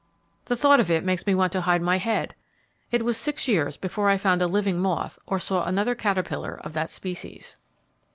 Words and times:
The 0.45 0.55
thought 0.55 0.79
of 0.79 0.89
it 0.89 1.03
makes 1.03 1.27
me 1.27 1.35
want 1.35 1.51
to 1.53 1.61
hide 1.61 1.83
my 1.83 1.99
head. 1.99 2.33
It 2.91 3.05
was 3.05 3.17
six 3.17 3.47
years 3.47 3.77
before 3.77 4.09
I 4.09 4.17
found 4.17 4.41
a 4.41 4.47
living 4.47 4.79
moth, 4.79 5.19
or 5.27 5.37
saw 5.37 5.63
another 5.63 5.93
caterpillar 5.93 6.59
of 6.63 6.73
that 6.73 6.89
species. 6.89 7.55